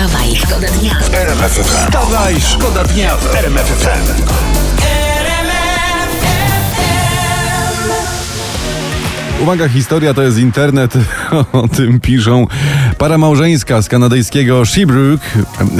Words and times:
Wstawaj, 0.00 0.36
szkoda 0.36 0.68
dnia. 0.68 0.94
Wstawaj, 1.62 2.40
szkoda 2.40 2.84
dnia 2.84 3.16
w 3.16 3.34
RMF 3.34 3.66
FM. 3.66 4.22
Uwaga, 9.42 9.68
historia 9.68 10.14
to 10.14 10.22
jest 10.22 10.38
internet, 10.38 10.94
o 11.52 11.68
tym 11.68 12.00
piszą. 12.00 12.46
Para 12.98 13.18
małżeńska 13.18 13.82
z 13.82 13.88
kanadyjskiego 13.88 14.66
Shebrook 14.66 15.20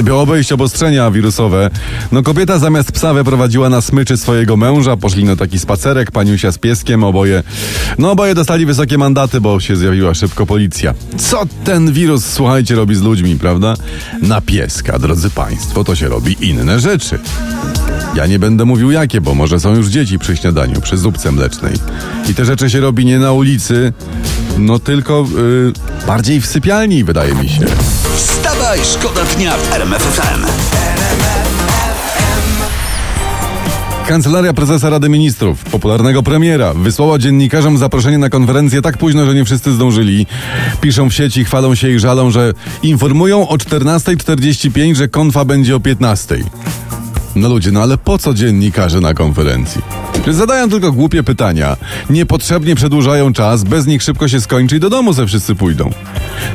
by 0.03 0.13
obejść 0.13 0.51
obostrzenia 0.51 1.11
wirusowe. 1.11 1.69
No 2.11 2.23
kobieta 2.23 2.59
zamiast 2.59 2.91
psa 2.91 3.13
wyprowadziła 3.13 3.69
na 3.69 3.81
smyczy 3.81 4.17
swojego 4.17 4.57
męża, 4.57 4.97
poszli 4.97 5.23
na 5.23 5.35
taki 5.35 5.59
spacerek, 5.59 6.11
paniusia 6.11 6.51
z 6.51 6.57
pieskiem, 6.57 7.03
oboje. 7.03 7.43
No 7.97 8.11
oboje 8.11 8.35
dostali 8.35 8.65
wysokie 8.65 8.97
mandaty, 8.97 9.41
bo 9.41 9.59
się 9.59 9.75
zjawiła 9.75 10.13
szybko 10.13 10.45
policja. 10.45 10.93
Co 11.17 11.43
ten 11.63 11.93
wirus, 11.93 12.25
słuchajcie, 12.25 12.75
robi 12.75 12.95
z 12.95 13.01
ludźmi, 13.01 13.35
prawda? 13.35 13.73
Na 14.21 14.41
pieska, 14.41 14.99
drodzy 14.99 15.29
państwo, 15.29 15.83
to 15.83 15.95
się 15.95 16.07
robi 16.07 16.37
inne 16.41 16.79
rzeczy. 16.79 17.19
Ja 18.15 18.25
nie 18.25 18.39
będę 18.39 18.65
mówił 18.65 18.91
jakie, 18.91 19.21
bo 19.21 19.35
może 19.35 19.59
są 19.59 19.75
już 19.75 19.87
dzieci 19.87 20.19
przy 20.19 20.37
śniadaniu, 20.37 20.81
przy 20.81 20.97
zupce 20.97 21.31
mlecznej. 21.31 21.73
I 22.29 22.33
te 22.33 22.45
rzeczy 22.45 22.69
się 22.69 22.79
robi 22.79 23.05
nie 23.05 23.19
na 23.19 23.31
ulicy, 23.31 23.93
no 24.57 24.79
tylko 24.79 25.25
yy, 25.35 25.73
bardziej 26.07 26.41
w 26.41 26.45
sypialni, 26.45 27.03
wydaje 27.03 27.35
mi 27.35 27.49
się. 27.49 27.65
Wstawaj, 28.15 28.79
szkoda 28.83 29.25
dnia 29.25 29.57
w 29.57 29.73
RMF 29.73 30.01
FM. 30.01 30.45
Kancelaria 34.07 34.53
Prezesa 34.53 34.89
Rady 34.89 35.09
Ministrów, 35.09 35.63
popularnego 35.63 36.23
premiera, 36.23 36.73
wysłała 36.73 37.19
dziennikarzom 37.19 37.77
zaproszenie 37.77 38.17
na 38.17 38.29
konferencję 38.29 38.81
tak 38.81 38.97
późno, 38.97 39.25
że 39.25 39.35
nie 39.35 39.45
wszyscy 39.45 39.73
zdążyli. 39.73 40.25
Piszą 40.81 41.09
w 41.09 41.13
sieci, 41.13 41.45
chwalą 41.45 41.75
się 41.75 41.89
i 41.89 41.99
żalą, 41.99 42.31
że 42.31 42.53
informują 42.83 43.47
o 43.47 43.55
14.45, 43.55 44.95
że 44.95 45.07
konfa 45.07 45.45
będzie 45.45 45.75
o 45.75 45.79
15.00. 45.79 46.43
No 47.35 47.49
ludzie, 47.49 47.71
no 47.71 47.81
ale 47.81 47.97
po 47.97 48.17
co 48.17 48.33
dziennikarze 48.33 48.99
na 48.99 49.13
konferencji? 49.13 49.81
Zadają 50.27 50.69
tylko 50.69 50.91
głupie 50.91 51.23
pytania, 51.23 51.77
niepotrzebnie 52.09 52.75
przedłużają 52.75 53.33
czas, 53.33 53.63
bez 53.63 53.87
nich 53.87 54.03
szybko 54.03 54.27
się 54.27 54.41
skończy 54.41 54.77
i 54.77 54.79
do 54.79 54.89
domu 54.89 55.13
ze 55.13 55.27
wszyscy 55.27 55.55
pójdą. 55.55 55.89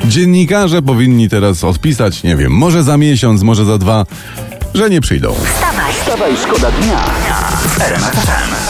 Dziennikarze 0.05 0.83
powinni 0.83 1.29
teraz 1.29 1.65
odpisać, 1.65 2.23
nie 2.23 2.37
wiem, 2.37 2.53
może 2.53 2.83
za 2.83 2.97
miesiąc, 2.97 3.43
może 3.43 3.65
za 3.65 3.79
dwa, 3.79 4.07
że 4.75 4.91
nie 4.91 5.01
przyjdą. 5.01 5.35
Wstawaj, 5.35 5.93
Wstawaj, 5.93 6.37
szkoda 6.37 6.71
dnia 6.71 6.99
w 8.61 8.66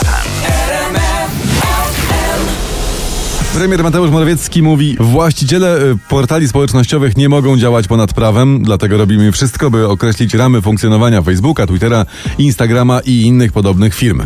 Premier 3.57 3.83
Mateusz 3.83 4.11
Morawiecki 4.11 4.61
mówi: 4.61 4.97
Właściciele 4.99 5.81
y, 5.81 5.97
portali 6.09 6.47
społecznościowych 6.47 7.17
nie 7.17 7.29
mogą 7.29 7.57
działać 7.57 7.87
ponad 7.87 8.13
prawem, 8.13 8.63
dlatego 8.63 8.97
robimy 8.97 9.31
wszystko, 9.31 9.71
by 9.71 9.87
określić 9.87 10.33
ramy 10.33 10.61
funkcjonowania 10.61 11.21
Facebooka, 11.21 11.67
Twittera, 11.67 12.05
Instagrama 12.37 12.99
i 12.99 13.21
innych 13.21 13.51
podobnych 13.51 13.95
firm. 13.95 14.21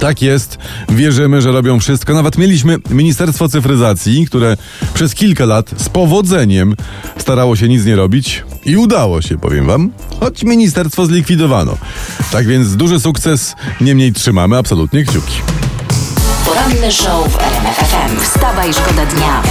Tak 0.00 0.22
jest, 0.22 0.58
wierzymy, 0.88 1.42
że 1.42 1.52
robią 1.52 1.80
wszystko. 1.80 2.14
Nawet 2.14 2.38
mieliśmy 2.38 2.76
Ministerstwo 2.90 3.48
Cyfryzacji, 3.48 4.26
które 4.26 4.56
przez 4.94 5.14
kilka 5.14 5.44
lat 5.44 5.70
z 5.76 5.88
powodzeniem 5.88 6.76
starało 7.18 7.56
się 7.56 7.68
nic 7.68 7.84
nie 7.84 7.96
robić 7.96 8.44
i 8.64 8.76
udało 8.76 9.22
się, 9.22 9.38
powiem 9.38 9.66
wam, 9.66 9.90
choć 10.20 10.44
ministerstwo 10.44 11.06
zlikwidowano. 11.06 11.78
Tak 12.32 12.46
więc 12.46 12.76
duży 12.76 13.00
sukces, 13.00 13.54
niemniej 13.80 14.12
trzymamy 14.12 14.56
absolutnie 14.56 15.04
kciuki. 15.04 15.65
Poranny 16.56 16.92
show 16.92 17.28
w 17.32 17.36
RMF 17.42 17.76
FM. 17.76 18.20
Wstawaj, 18.20 18.72
szkoda 18.74 19.06
dnia. 19.06 19.42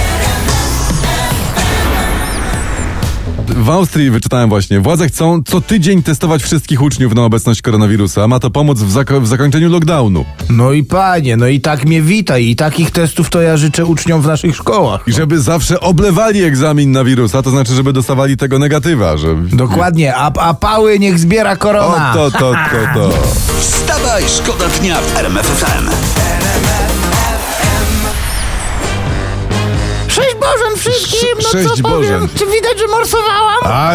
W 3.48 3.70
Austrii 3.70 4.10
wyczytałem 4.10 4.48
właśnie, 4.48 4.80
władze 4.80 5.08
chcą 5.08 5.42
co 5.46 5.60
tydzień 5.60 6.02
testować 6.02 6.42
wszystkich 6.42 6.82
uczniów 6.82 7.14
na 7.14 7.24
obecność 7.24 7.62
koronawirusa. 7.62 8.28
Ma 8.28 8.40
to 8.40 8.50
pomóc 8.50 8.78
w, 8.80 8.92
zako- 8.92 9.20
w 9.20 9.26
zakończeniu 9.26 9.70
lockdownu. 9.70 10.24
No 10.50 10.72
i 10.72 10.84
panie, 10.84 11.36
no 11.36 11.46
i 11.46 11.60
tak 11.60 11.84
mnie 11.84 12.02
witaj 12.02 12.44
i 12.46 12.56
takich 12.56 12.90
testów 12.90 13.30
to 13.30 13.42
ja 13.42 13.56
życzę 13.56 13.84
uczniom 13.84 14.22
w 14.22 14.26
naszych 14.26 14.56
szkołach. 14.56 15.00
I 15.06 15.12
żeby 15.12 15.40
zawsze 15.40 15.80
oblewali 15.80 16.42
egzamin 16.44 16.92
na 16.92 17.04
wirusa, 17.04 17.42
to 17.42 17.50
znaczy, 17.50 17.74
żeby 17.74 17.92
dostawali 17.92 18.36
tego 18.36 18.58
negatywa, 18.58 19.16
że... 19.16 19.28
Dokładnie, 19.52 20.16
a, 20.16 20.32
a 20.32 20.54
pały 20.54 20.98
niech 20.98 21.18
zbiera 21.18 21.52
O, 21.52 21.56
korona. 21.56 22.12
to, 22.14 22.30
to, 22.30 22.38
to, 22.38 22.54
to. 22.94 23.10
Wstawaj, 23.60 24.22
szkoda 24.28 24.64
dnia 24.80 24.96
w 25.00 25.16
RMF 25.18 25.64
Cześć 30.16 30.34
Bożen 30.40 30.76
wszystkim, 30.78 31.28
no 31.42 31.48
Cześć 31.50 31.68
co 31.68 31.82
Bożen. 31.82 31.92
powiem, 32.18 32.28
czy 32.28 32.46
widać, 32.46 32.78
że 32.78 32.86
morsowałam? 32.90 33.56
A, 33.64 33.92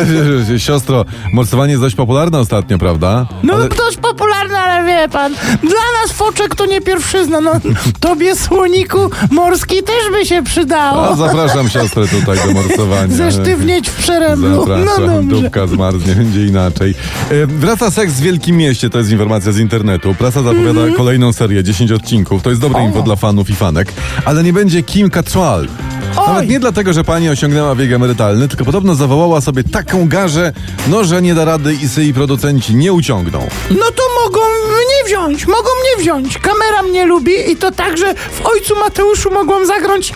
siostro, 0.58 1.06
morsowanie 1.34 1.72
jest 1.72 1.84
dość 1.84 1.96
popularne 1.96 2.40
ostatnio, 2.40 2.78
prawda? 2.78 3.26
No 3.44 3.54
Ale- 3.54 3.70
dość 3.70 3.98
popularne, 3.98 4.58
ale 4.60 4.88
wie 4.88 5.10
pan, 5.10 5.34
dla 5.62 6.02
nas 6.02 6.12
foczek 6.14 6.56
to 6.56 6.66
nie 6.66 6.82
pierwszyzna, 6.82 7.42
no 7.42 7.52
tobie 8.00 8.36
słoniku 8.36 8.98
morski 9.32 9.84
też 9.84 10.12
by 10.12 10.26
się 10.26 10.44
przydało. 10.44 11.10
A, 11.10 11.16
zapraszam 11.16 11.70
siostrę 11.70 12.08
tutaj 12.08 12.38
do 12.48 12.52
morsowania. 12.54 13.16
Zesztywnieć 13.16 13.90
w 13.90 13.96
przeręblu. 13.96 14.50
No 14.50 14.66
Zapraszam, 14.66 15.28
dobrze. 15.30 15.42
dupka 15.42 15.68
zmarznie, 15.68 16.16
będzie 16.16 16.46
inaczej. 16.46 16.96
E, 17.32 17.48
Wraca 17.48 17.92
seks 17.92 18.14
w 18.14 18.22
Wielkim 18.22 18.58
Mieście, 18.58 18.90
to 18.90 18.98
jest 18.98 19.12
informacja 19.12 19.52
z 19.52 19.58
internetu. 19.60 20.16
Prasa 20.16 20.42
zapowiada 20.44 20.70
Mhm. 20.70 20.94
kolejną 20.94 21.34
serię, 21.34 21.64
10 21.64 21.92
odcinków. 21.92 22.44
To 22.44 22.50
jest 22.50 22.62
dobre 22.62 22.84
info 22.84 23.02
dla 23.02 23.16
fanów 23.16 23.50
i 23.50 23.56
fanek. 23.56 23.94
Ale 24.26 24.44
nie 24.44 24.54
będzie 24.54 24.84
Kim 24.84 25.10
Cattrall. 25.10 25.68
Nawet 26.16 26.50
nie 26.50 26.60
dlatego, 26.60 26.94
że 26.94 27.04
pani 27.04 27.30
osiągnęła 27.30 27.76
wiek 27.76 27.92
emerytalny, 27.92 28.48
tylko 28.48 28.66
podobno 28.66 28.96
zawołała 28.96 29.42
sobie 29.42 29.64
taką 29.64 30.08
garzę, 30.10 30.54
no 30.88 31.04
że 31.04 31.22
nie 31.22 31.36
da 31.36 31.46
rady 31.46 31.74
i 31.74 31.88
sy 31.88 32.04
i 32.04 32.14
producenci 32.14 32.76
nie 32.76 32.94
uciągną. 32.94 33.48
No 33.70 33.86
to 33.96 34.04
mogą 34.26 34.40
mnie 34.68 35.06
wziąć, 35.06 35.48
mogą 35.48 35.70
mnie 35.82 36.04
wziąć. 36.04 36.38
Kamera 36.38 36.84
mnie 36.84 37.06
lubi 37.06 37.52
i 37.52 37.56
to 37.56 37.72
także 37.72 38.16
w 38.16 38.46
Ojcu 38.46 38.76
Mateuszu 38.76 39.32
mogłam 39.32 39.66
zagrać 39.68 40.14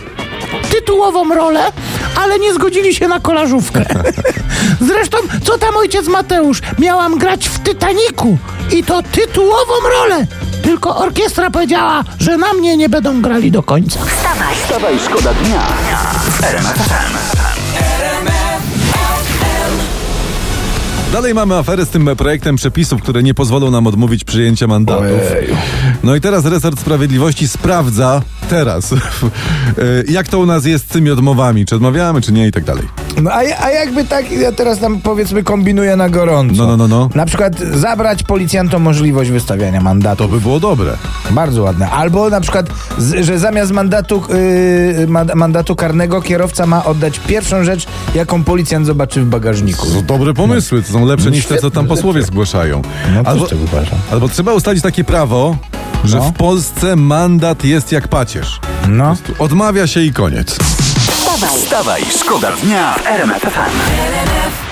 tytułową 0.70 1.34
rolę, 1.34 1.72
ale 2.16 2.38
nie 2.38 2.54
zgodzili 2.54 2.94
się 2.94 3.08
na 3.08 3.20
kolażówkę. 3.20 3.84
Zresztą, 4.88 5.18
co 5.44 5.58
tam 5.58 5.76
ojciec 5.76 6.08
Mateusz? 6.08 6.60
Miałam 6.78 7.18
grać 7.18 7.48
w 7.48 7.62
Titaniku 7.62 8.38
i 8.72 8.84
to 8.84 9.02
tytułową 9.02 9.72
rolę. 9.98 10.26
Tylko 10.66 10.96
orkiestra 10.96 11.50
powiedziała, 11.50 12.04
że 12.18 12.36
na 12.36 12.52
mnie 12.52 12.76
nie 12.76 12.88
będą 12.88 13.22
grali 13.22 13.50
do 13.50 13.62
końca. 13.62 14.00
Wstawaj, 14.04 14.54
Wstawaj, 14.64 14.98
szkoda 14.98 15.34
dnia. 15.34 15.62
Dalej 21.12 21.34
mamy 21.34 21.56
aferę 21.56 21.86
z 21.86 21.88
tym 21.88 22.10
projektem 22.16 22.56
przepisów, 22.56 23.02
które 23.02 23.22
nie 23.22 23.34
pozwolą 23.34 23.70
nam 23.70 23.86
odmówić 23.86 24.24
przyjęcia 24.24 24.66
mandatów. 24.66 25.20
No 26.02 26.14
i 26.16 26.20
teraz 26.20 26.44
resort 26.44 26.80
sprawiedliwości 26.80 27.48
sprawdza 27.48 28.22
teraz, 28.46 28.92
e, 28.92 28.96
jak 30.08 30.28
to 30.28 30.38
u 30.38 30.46
nas 30.46 30.64
jest 30.64 30.84
z 30.84 30.88
tymi 30.88 31.10
odmowami, 31.10 31.66
czy 31.66 31.76
odmawiamy, 31.76 32.20
czy 32.20 32.32
nie 32.32 32.46
i 32.46 32.52
tak 32.52 32.64
dalej. 32.64 32.88
No 33.22 33.30
a, 33.30 33.36
a 33.36 33.70
jakby 33.70 34.04
tak, 34.04 34.30
ja 34.32 34.52
teraz 34.52 34.78
tam 34.78 35.00
powiedzmy 35.00 35.42
kombinuję 35.42 35.96
na 35.96 36.08
gorąco. 36.08 36.54
No, 36.54 36.66
no, 36.66 36.76
no, 36.76 36.88
no. 36.88 37.10
Na 37.14 37.26
przykład 37.26 37.58
zabrać 37.58 38.22
policjantom 38.22 38.82
możliwość 38.82 39.30
wystawiania 39.30 39.80
mandatu. 39.80 40.22
To 40.24 40.28
by 40.28 40.40
było 40.40 40.60
dobre. 40.60 40.96
Bardzo 41.30 41.62
ładne. 41.62 41.90
Albo 41.90 42.30
na 42.30 42.40
przykład, 42.40 42.66
że 43.20 43.38
zamiast 43.38 43.72
mandatu, 43.72 44.22
yy, 44.98 45.06
ma- 45.06 45.24
mandatu 45.34 45.76
karnego 45.76 46.22
kierowca 46.22 46.66
ma 46.66 46.84
oddać 46.84 47.18
pierwszą 47.18 47.64
rzecz, 47.64 47.86
jaką 48.14 48.44
policjant 48.44 48.86
zobaczy 48.86 49.22
w 49.22 49.26
bagażniku. 49.26 49.86
To 49.86 50.02
dobre 50.02 50.34
pomysły, 50.34 50.82
to 50.82 50.92
są 50.92 51.06
lepsze 51.06 51.30
No 51.30 51.36
niż 51.36 51.46
te, 51.46 51.58
co 51.58 51.70
tam 51.70 51.86
posłowie 51.96 52.22
zgłaszają. 52.22 52.82
No 53.14 53.20
albo, 53.24 53.46
uważam? 53.64 53.98
albo 54.10 54.28
trzeba 54.28 54.52
ustalić 54.54 54.82
takie 54.82 55.04
prawo, 55.04 55.56
że 56.04 56.16
No. 56.18 56.22
w 56.24 56.32
Polsce 56.32 56.96
mandat 56.96 57.64
jest 57.64 57.92
jak 57.92 58.08
pacierz. 58.08 58.60
No. 58.88 59.16
Odmawia 59.38 59.86
się 59.86 60.00
i 60.00 60.12
koniec. 60.12 60.58
wstawaj, 61.10 61.58
Wstawaj, 61.60 62.02
szkoda 62.20 62.52
dnia 62.62 62.94
w 62.94 63.06
RMF 63.06 63.42
FM. 63.42 64.65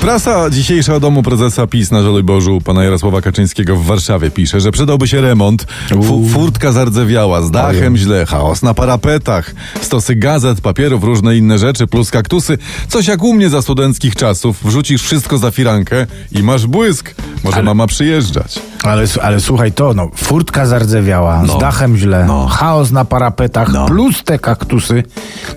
Prasa 0.00 0.50
dzisiejsza 0.50 0.94
o 0.94 1.00
domu 1.00 1.22
prezesa 1.22 1.66
PiS 1.66 1.90
na 1.90 2.02
Żoliborzu, 2.02 2.60
pana 2.64 2.84
Jarosława 2.84 3.20
Kaczyńskiego 3.20 3.76
w 3.76 3.84
Warszawie 3.84 4.30
pisze, 4.30 4.60
że 4.60 4.70
przydałby 4.72 5.08
się 5.08 5.20
remont. 5.20 5.66
Fu 6.02 6.28
furtka 6.28 6.72
zardzewiała, 6.72 7.42
z 7.42 7.50
dachem 7.50 7.96
źle, 7.96 8.26
chaos 8.26 8.62
na 8.62 8.74
parapetach, 8.74 9.54
stosy 9.80 10.14
gazet, 10.14 10.60
papierów, 10.60 11.04
różne 11.04 11.36
inne 11.36 11.58
rzeczy, 11.58 11.86
plus 11.86 12.10
kaktusy. 12.10 12.58
Coś 12.88 13.06
jak 13.06 13.22
u 13.22 13.34
mnie 13.34 13.48
za 13.50 13.62
studenckich 13.62 14.16
czasów. 14.16 14.56
Wrzucisz 14.64 15.02
wszystko 15.02 15.38
za 15.38 15.50
firankę 15.50 16.06
i 16.32 16.42
masz 16.42 16.66
błysk. 16.66 17.14
Może 17.44 17.62
mama 17.62 17.86
przyjeżdżać. 17.86 18.58
Ale, 18.82 19.04
ale 19.22 19.40
słuchaj 19.40 19.72
to, 19.72 19.94
no, 19.94 20.10
furtka 20.16 20.66
zardzewiała, 20.66 21.42
No. 21.46 21.56
z 21.56 21.60
dachem 21.60 21.96
źle, 21.96 22.24
No. 22.26 22.46
chaos 22.46 22.90
na 22.90 23.04
parapetach, 23.04 23.72
No. 23.72 23.86
plus 23.86 24.24
te 24.24 24.38
kaktusy. 24.38 25.02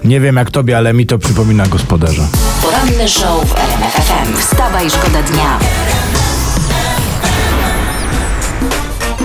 Nie 0.05 0.19
wiem 0.19 0.35
jak 0.35 0.51
tobie, 0.51 0.77
ale 0.77 0.93
mi 0.93 1.05
to 1.05 1.17
przypomina 1.19 1.67
gospodarza. 1.67 2.23
poranny 2.61 3.09
show 3.09 3.45
w 3.49 3.55
RMF 3.57 3.93
FM. 3.93 4.32
Wstawaj, 4.37 4.89
szkoda 4.89 5.21
dnia. 5.23 5.59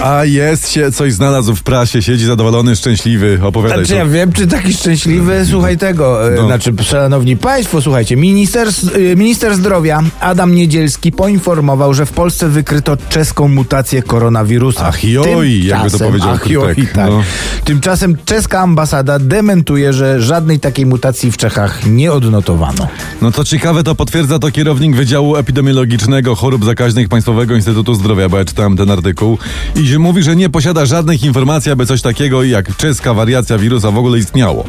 A 0.02 0.24
jest 0.24 0.70
się, 0.70 0.92
coś 0.92 1.12
znalazł 1.12 1.54
w 1.54 1.62
prasie, 1.62 2.02
siedzi 2.02 2.26
zadowolony, 2.26 2.76
szczęśliwy, 2.76 3.38
opowiadaj. 3.42 3.78
Znaczy 3.78 3.94
ja 3.94 4.06
wiem, 4.06 4.32
czy 4.32 4.46
taki 4.46 4.72
szczęśliwy, 4.72 5.46
słuchaj 5.50 5.78
tego, 5.78 6.32
e, 6.32 6.36
No. 6.36 6.46
znaczy 6.46 6.72
szanowni 6.82 7.36
państwo, 7.36 7.82
słuchajcie, 7.82 8.16
minister, 8.16 8.68
e, 8.68 9.16
minister 9.16 9.56
zdrowia 9.56 10.02
Adam 10.20 10.54
Niedzielski 10.54 11.12
poinformował, 11.12 11.94
że 11.94 12.06
w 12.06 12.12
Polsce 12.12 12.48
wykryto 12.48 12.96
czeską 13.08 13.48
mutację 13.48 14.02
koronawirusa. 14.02 14.86
Ach 14.86 15.04
joj, 15.04 15.64
jakby 15.64 15.90
to 15.90 15.98
powiedział 15.98 16.30
ach 16.30 16.50
joj, 16.50 16.76
tak. 16.94 17.10
no. 17.10 17.22
Tymczasem 17.64 18.16
czeska 18.24 18.60
ambasada 18.60 19.18
dementuje, 19.18 19.92
że 19.92 20.22
żadnej 20.22 20.60
takiej 20.60 20.86
mutacji 20.86 21.32
w 21.32 21.36
Czechach 21.36 21.86
nie 21.86 22.12
odnotowano. 22.12 22.88
No 23.22 23.30
to 23.30 23.44
ciekawe, 23.44 23.82
to 23.84 23.94
potwierdza 23.94 24.38
to 24.38 24.50
kierownik 24.50 24.96
Wydziału 24.96 25.36
Epidemiologicznego 25.36 26.34
Chorób 26.34 26.64
Zakaźnych 26.64 27.08
Państwowego 27.08 27.54
Instytutu 27.54 27.94
Zdrowia, 27.94 28.28
bo 28.28 28.38
ja 28.38 28.44
czytałem 28.44 28.76
ten 28.76 28.90
artykuł 28.90 29.38
i 29.74 29.98
mówi, 29.98 30.22
że 30.22 30.36
nie 30.36 30.48
posiada 30.50 30.86
żadnych 30.86 31.22
informacji, 31.22 31.72
aby 31.72 31.86
coś 31.86 32.02
takiego 32.02 32.42
jak 32.42 32.76
czeska 32.76 33.14
wariacja 33.14 33.58
wirusa 33.58 33.90
w 33.90 33.98
ogóle 33.98 34.18
istniało. 34.18 34.64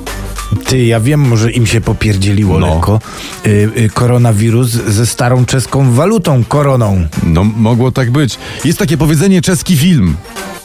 Ty, 0.65 0.85
ja 0.85 0.99
wiem, 0.99 1.19
może 1.21 1.51
im 1.51 1.65
się 1.65 1.81
popierdzieliło 1.81 2.59
No. 2.59 2.67
lekko. 2.75 2.99
Y, 3.45 3.49
y, 3.77 3.89
koronawirus 3.93 4.69
ze 4.69 5.05
starą 5.05 5.45
czeską 5.45 5.91
walutą, 5.91 6.43
koroną. 6.43 7.07
No, 7.23 7.43
mogło 7.43 7.91
tak 7.91 8.11
być. 8.11 8.37
Jest 8.65 8.79
takie 8.79 8.97
powiedzenie 8.97 9.41
czeski 9.41 9.77
film. 9.77 10.15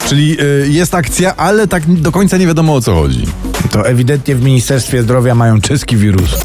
Czyli 0.09 0.37
y, 0.41 0.69
jest 0.71 0.95
akcja, 0.95 1.37
ale 1.37 1.69
tak 1.69 1.95
do 2.01 2.13
końca 2.13 2.37
nie 2.37 2.47
wiadomo 2.47 2.75
o 2.75 2.81
co 2.81 2.95
chodzi. 2.95 3.27
To 3.71 3.89
ewidentnie 3.89 4.35
w 4.35 4.45
Ministerstwie 4.45 5.03
Zdrowia 5.03 5.35
mają 5.35 5.61
czeski 5.61 5.97
wirus. 5.97 6.45